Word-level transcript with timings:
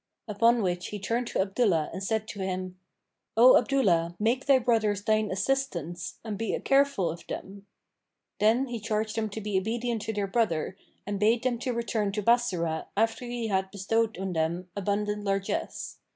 Upon 0.27 0.63
which 0.63 0.87
he 0.87 0.97
turned 0.97 1.27
to 1.27 1.41
Abdullah 1.41 1.91
and 1.93 2.03
said 2.03 2.27
to 2.29 2.39
him, 2.39 2.75
"O 3.37 3.55
Abdullah, 3.55 4.15
make 4.19 4.47
thy 4.47 4.57
brothers 4.57 5.03
thine 5.03 5.29
assistants 5.29 6.15
and 6.23 6.39
be 6.39 6.59
careful 6.61 7.11
of 7.11 7.23
them." 7.27 7.67
Then 8.39 8.65
he 8.69 8.79
charged 8.79 9.15
them 9.15 9.29
to 9.29 9.39
be 9.39 9.59
obedient 9.59 10.01
to 10.01 10.13
their 10.13 10.25
brother 10.25 10.75
and 11.05 11.19
bade 11.19 11.43
them 11.43 11.59
return 11.71 12.11
to 12.13 12.23
Bassorah 12.23 12.87
after 12.97 13.25
he 13.25 13.49
had 13.49 13.69
bestowed 13.69 14.17
on 14.17 14.33
them 14.33 14.69
abundant 14.75 15.23
largesse. 15.23 15.99